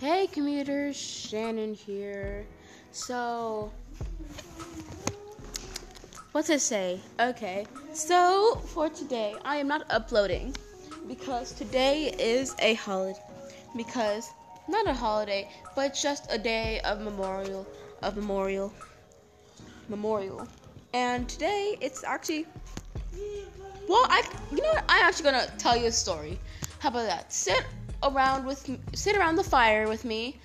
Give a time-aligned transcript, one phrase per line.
[0.00, 2.46] Hey commuters, Shannon here.
[2.92, 3.72] So,
[6.30, 7.00] what's it say?
[7.18, 10.54] Okay, so for today, I am not uploading
[11.08, 13.18] because today is a holiday.
[13.76, 14.30] Because,
[14.68, 17.66] not a holiday, but just a day of memorial,
[18.00, 18.72] of memorial,
[19.88, 20.46] memorial.
[20.94, 22.46] And today, it's actually,
[23.88, 24.22] well, I,
[24.52, 24.84] you know what?
[24.88, 26.38] I'm actually gonna tell you a story.
[26.78, 27.32] How about that?
[27.32, 27.64] Sit
[28.02, 30.38] around with sit around the fire with me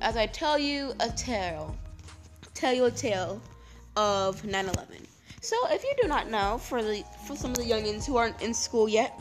[0.00, 1.76] as I tell you a tale.
[2.54, 3.40] Tell you a tale
[3.96, 5.06] of 9/11.
[5.40, 8.40] So, if you do not know, for the for some of the youngins who aren't
[8.40, 9.18] in school yet,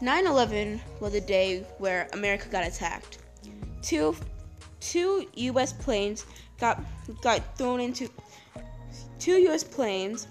[0.00, 3.18] 9/11 was the day where America got attacked.
[3.82, 4.16] Two
[4.80, 5.72] two U.S.
[5.72, 6.26] planes
[6.58, 6.80] got
[7.22, 8.08] got thrown into
[9.18, 9.64] two U.S.
[9.64, 10.28] planes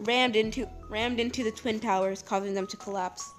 [0.00, 3.32] rammed into rammed into the twin towers, causing them to collapse,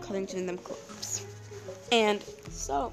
[0.00, 0.97] causing them collapse.
[1.90, 2.92] And so,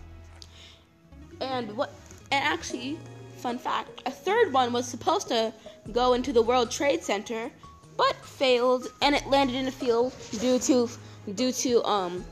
[1.41, 1.94] and what?
[2.31, 2.98] And actually,
[3.38, 5.53] fun fact: a third one was supposed to
[5.92, 7.52] go into the World Trade Center,
[7.97, 10.89] but failed, and it landed in a field due to
[11.36, 12.23] due to um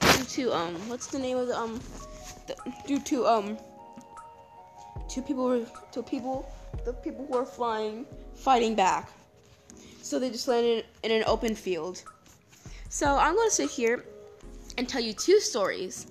[0.00, 1.80] due to um what's the name of the um
[2.46, 3.58] the, due to um
[5.08, 6.50] two people two people
[6.84, 9.10] the people who were flying fighting back.
[10.02, 12.02] So they just landed in an open field.
[12.88, 14.04] So I'm going to sit here
[14.76, 16.06] and tell you two stories.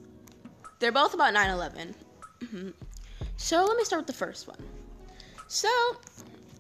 [0.80, 1.96] They're both about 9 11.
[2.40, 2.70] Mm-hmm.
[3.38, 4.58] So let me start with the first one.
[5.48, 5.70] So,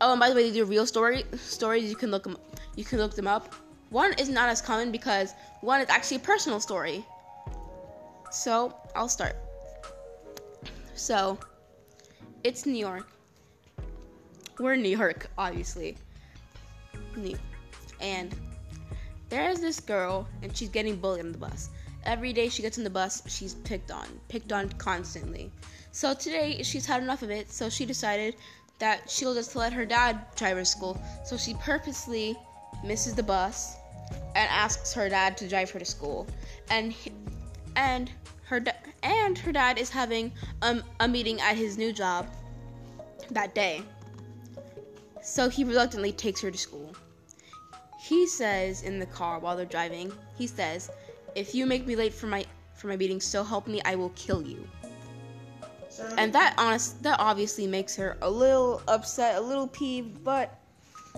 [0.02, 1.90] oh, and by the way, these are real story stories.
[1.90, 2.38] You can look them,
[2.76, 3.56] you can look them up.
[3.90, 7.06] One is not as common because one is actually a personal story.
[8.32, 9.36] So I'll start.
[10.96, 11.38] So,
[12.44, 13.08] it's New York.
[14.60, 15.98] We're in New York, obviously.
[18.00, 18.36] And
[19.30, 21.70] there's this girl, and she's getting bullied on the bus.
[22.06, 25.52] Every day she gets on the bus, she's picked on, picked on constantly.
[25.92, 28.36] So today she's had enough of it, so she decided
[28.80, 31.02] that she'll just let her dad drive her to school.
[31.24, 32.36] So she purposely
[32.84, 33.76] misses the bus
[34.36, 36.26] and asks her dad to drive her to school.
[36.70, 37.12] And he,
[37.76, 38.10] and
[38.46, 38.64] her
[39.04, 40.32] and her dad is having
[40.62, 42.28] um, a meeting at his new job
[43.30, 43.84] that day.
[45.22, 46.96] So he reluctantly takes her to school.
[48.00, 50.90] He says in the car while they're driving, he says,
[51.36, 54.10] "If you make me late for my for my meeting, so help me, I will
[54.12, 54.68] kill you."
[56.18, 60.58] And that honest that obviously makes her a little upset, a little peeved, but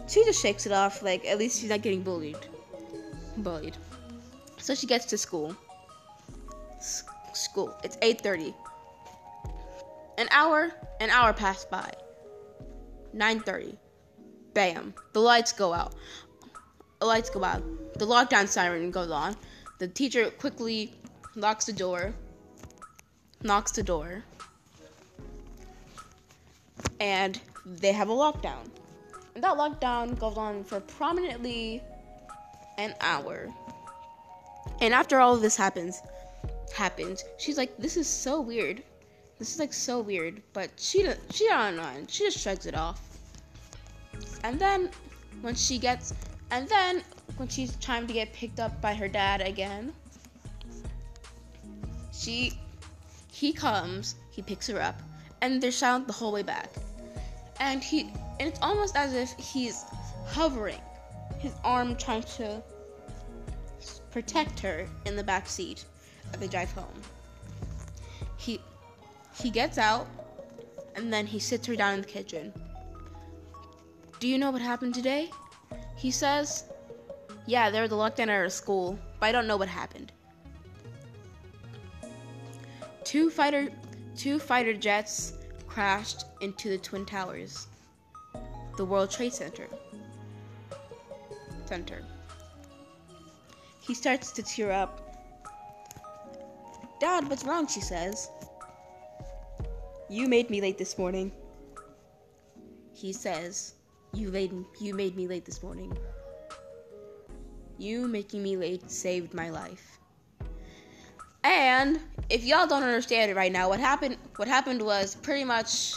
[0.08, 2.38] she just shakes it off like at least she's not getting bullied.
[3.38, 3.78] Bullied.
[4.58, 5.56] So she gets to school.
[6.78, 7.04] S-
[7.34, 7.76] school.
[7.84, 8.54] It's 8:30.
[10.18, 11.92] An hour, an hour passed by.
[13.14, 13.78] 9:30.
[14.54, 14.94] Bam.
[15.14, 15.94] The lights go out.
[17.00, 17.64] The lights go out.
[18.00, 19.36] The lockdown siren goes on.
[19.84, 20.94] The teacher quickly
[21.36, 22.14] locks the door.
[23.42, 24.24] Knocks the door.
[27.02, 28.70] And they have a lockdown.
[29.36, 31.84] And that lockdown goes on for prominently
[32.78, 33.52] an hour.
[34.80, 36.02] And after all of this happens,
[36.74, 38.82] happens, she's like, "This is so weird.
[39.38, 42.10] This is like so weird." But she she don't.
[42.10, 43.02] She just shrugs it off.
[44.46, 44.92] And then
[45.42, 46.14] when she gets,
[46.52, 47.04] and then
[47.38, 49.94] when she's trying to get picked up by her dad again,
[52.12, 52.54] she
[53.32, 55.02] he comes, he picks her up,
[55.42, 56.70] and they're silent the whole way back.
[57.60, 59.84] And he and it's almost as if he's
[60.26, 60.82] hovering,
[61.40, 62.62] his arm trying to
[64.12, 65.86] protect her in the back seat
[66.34, 67.02] as they drive home.
[68.38, 68.62] He
[69.36, 70.08] he gets out
[70.96, 72.54] and then he sits her down in the kitchen.
[74.20, 75.32] Do you know what happened today?
[75.98, 76.66] He says,
[77.46, 80.12] Yeah, there was a lockdown at our school, but I don't know what happened.
[83.04, 83.70] Two fighter
[84.16, 85.34] two fighter jets
[85.68, 87.68] crashed into the Twin Towers,
[88.78, 89.68] the World Trade Center.
[91.66, 92.04] Center.
[93.82, 95.00] He starts to tear up.
[97.02, 97.68] Dad, what's wrong?
[97.68, 98.30] She says.
[100.10, 101.32] You made me late this morning.
[102.94, 103.74] He says,
[104.14, 105.98] You made you made me late this morning.
[107.84, 110.00] You making me late saved my life.
[111.44, 112.00] And
[112.30, 115.96] if y'all don't understand it right now, what happened what happened was pretty much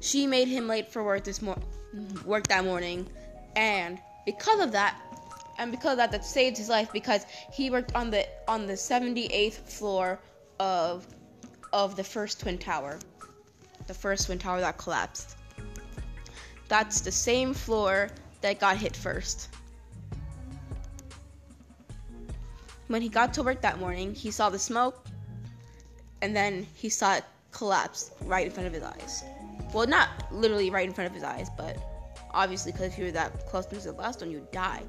[0.00, 1.62] she made him late for work this mor-
[2.24, 3.08] work that morning.
[3.54, 5.00] And because of that
[5.60, 8.72] and because of that that saved his life because he worked on the on the
[8.72, 10.18] 78th floor
[10.58, 11.06] of
[11.72, 12.98] of the first twin tower.
[13.86, 15.36] The first twin tower that collapsed.
[16.66, 18.10] That's the same floor
[18.40, 19.50] that got hit first
[22.90, 25.06] when he got to work that morning he saw the smoke
[26.22, 29.22] and then he saw it collapse right in front of his eyes.
[29.72, 31.76] Well, not literally right in front of his eyes, but
[32.32, 34.82] obviously, because if you were that close to the last one, you'd die.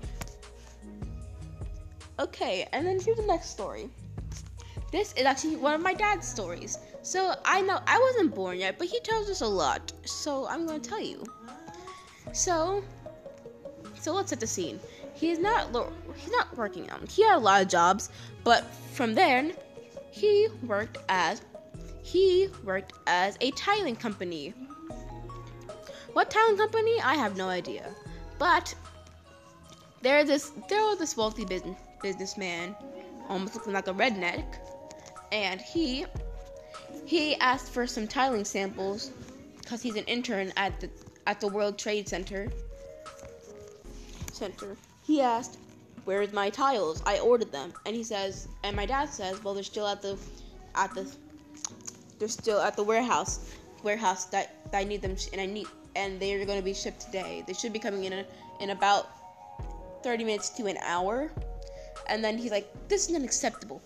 [2.19, 3.87] Okay, and then here's the next story.
[4.91, 6.79] This is actually one of my dad's stories.
[7.03, 9.93] So I know I wasn't born yet, but he tells us a lot.
[10.05, 11.23] So I'm going to tell you.
[12.33, 12.83] So,
[13.99, 14.79] so let's set the scene.
[15.21, 15.67] He's not
[16.17, 17.07] he's not working out.
[17.11, 18.09] He had a lot of jobs,
[18.43, 19.53] but from then
[20.09, 21.43] he worked as
[22.01, 24.55] he worked as a tiling company.
[26.13, 26.99] What tiling company?
[27.01, 27.93] I have no idea.
[28.39, 28.73] But
[30.01, 32.75] there this there was this wealthy business businessman,
[33.29, 34.45] almost looking like a redneck,
[35.31, 36.07] and he
[37.05, 39.11] he asked for some tiling samples
[39.59, 40.89] because he's an intern at the
[41.27, 42.51] at the World Trade Center.
[44.33, 44.75] Center.
[45.11, 45.57] He asked,
[46.05, 47.03] "Where's my tiles?
[47.05, 50.17] I ordered them." And he says, and my dad says, "Well, they're still at the
[50.73, 51.03] at the
[52.17, 53.51] they're still at the warehouse
[53.83, 55.67] warehouse that, that I need them and I need
[55.97, 57.43] and they're going to be shipped today.
[57.45, 58.25] They should be coming in a,
[58.61, 59.09] in about
[60.01, 61.29] 30 minutes to an hour."
[62.07, 63.81] And then he's like, "This is unacceptable."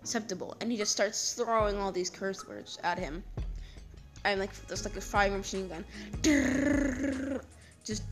[0.00, 0.56] acceptable.
[0.62, 3.22] And he just starts throwing all these curse words at him.
[4.24, 5.84] I'm like there's like a fire machine gun.
[7.84, 8.04] Just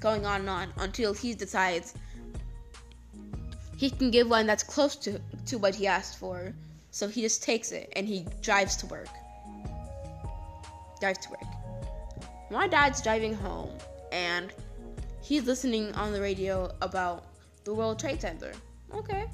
[0.00, 1.94] going on and on until he decides
[3.76, 6.52] he can give one that's close to, to what he asked for.
[6.90, 9.08] So he just takes it and he drives to work.
[11.00, 11.44] Drives to work.
[12.50, 13.70] My dad's driving home
[14.10, 14.52] and
[15.22, 17.24] he's listening on the radio about
[17.64, 18.52] the World Trade Center.
[18.92, 19.26] Okay.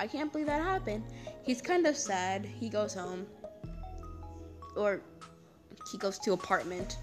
[0.00, 1.04] I can't believe that happened.
[1.42, 2.44] He's kind of sad.
[2.44, 3.26] He goes home.
[4.76, 5.02] Or
[5.90, 6.96] he goes to apartment.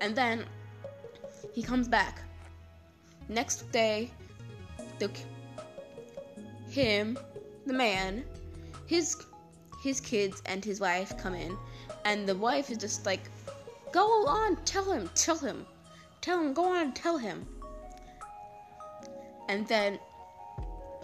[0.00, 0.44] And then
[1.54, 2.22] he comes back.
[3.28, 4.10] Next day,
[4.98, 5.10] the
[6.68, 7.18] him,
[7.66, 8.24] the man,
[8.86, 9.16] his
[9.82, 11.56] his kids and his wife come in,
[12.04, 13.30] and the wife is just like,
[13.92, 15.66] "Go on, tell him, tell him,
[16.20, 17.46] tell him, go on, tell him."
[19.48, 19.98] And then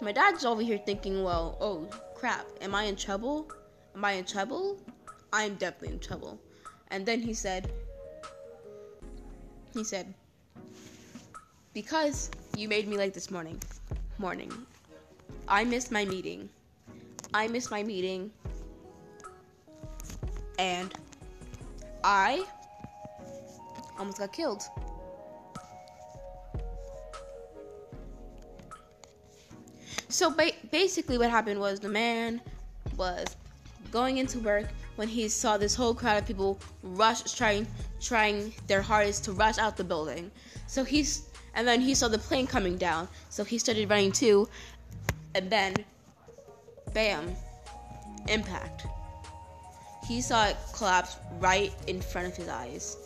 [0.01, 3.51] my dad's over here thinking, well, oh crap, am I in trouble?
[3.95, 4.77] Am I in trouble?
[5.31, 6.39] I'm definitely in trouble.
[6.89, 7.71] And then he said,
[9.73, 10.13] he said,
[11.73, 13.61] because you made me late this morning,
[14.17, 14.51] morning,
[15.47, 16.49] I missed my meeting.
[17.33, 18.31] I missed my meeting.
[20.59, 20.93] And
[22.03, 22.45] I
[23.97, 24.63] almost got killed.
[30.09, 32.41] So ba- basically, what happened was the man
[32.97, 33.25] was
[33.91, 37.65] going into work when he saw this whole crowd of people rush, trying,
[38.01, 40.29] trying their hardest to rush out the building.
[40.67, 43.07] So he's, and then he saw the plane coming down.
[43.29, 44.47] So he started running too,
[45.35, 45.75] and then,
[46.93, 47.31] bam,
[48.27, 48.85] impact.
[50.07, 52.97] He saw it collapse right in front of his eyes.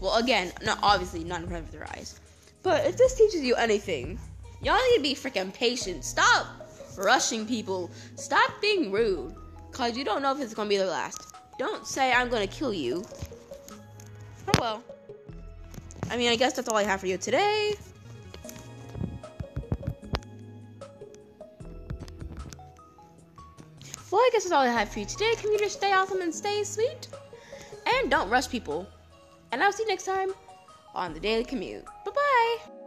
[0.00, 2.20] Well, again, not obviously not in front of their eyes,
[2.62, 4.18] but if this teaches you anything,
[4.62, 6.04] Y'all need to be freaking patient.
[6.04, 6.46] Stop
[6.96, 7.90] rushing people.
[8.14, 9.34] Stop being rude.
[9.72, 11.34] Cause you don't know if it's gonna be the last.
[11.58, 13.04] Don't say I'm gonna kill you.
[14.46, 14.84] Oh well.
[16.12, 17.72] I mean, I guess that's all I have for you today.
[24.10, 25.32] Well, I guess that's all I have for you today.
[25.40, 27.08] Commuters, stay awesome and stay sweet.
[27.86, 28.86] And don't rush people.
[29.52, 30.34] And I'll see you next time
[30.94, 31.86] on the Daily Commute.
[32.04, 32.81] Bye bye.